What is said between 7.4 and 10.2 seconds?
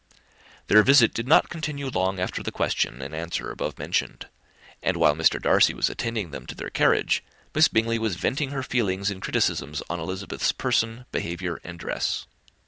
Miss Bingley was venting her feelings in criticisms on